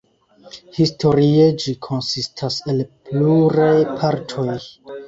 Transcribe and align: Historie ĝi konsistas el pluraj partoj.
Historie 0.77 1.45
ĝi 1.65 1.75
konsistas 1.89 2.59
el 2.75 2.83
pluraj 2.95 3.73
partoj. 4.03 4.53